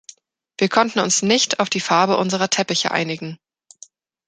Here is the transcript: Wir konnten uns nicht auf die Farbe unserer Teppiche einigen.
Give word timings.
Wir 0.57 0.67
konnten 0.67 0.97
uns 0.99 1.21
nicht 1.21 1.59
auf 1.59 1.69
die 1.69 1.79
Farbe 1.79 2.17
unserer 2.17 2.49
Teppiche 2.49 2.89
einigen. 2.89 3.37